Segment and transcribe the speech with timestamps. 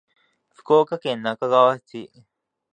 [0.49, 2.11] 福岡県那珂川市